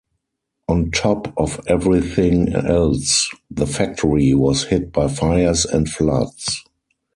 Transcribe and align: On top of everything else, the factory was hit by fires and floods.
On 0.67 0.89
top 0.89 1.31
of 1.37 1.61
everything 1.67 2.53
else, 2.55 3.29
the 3.51 3.67
factory 3.67 4.33
was 4.33 4.63
hit 4.63 4.91
by 4.91 5.07
fires 5.07 5.63
and 5.63 5.87
floods. 5.87 6.63